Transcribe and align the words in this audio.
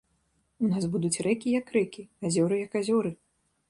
У 0.67 0.69
нас 0.71 0.87
будуць 0.95 1.21
рэкі 1.29 1.55
як 1.59 1.71
рэкі, 1.79 2.09
азёры 2.31 2.55
як 2.67 2.71
азёры. 2.85 3.19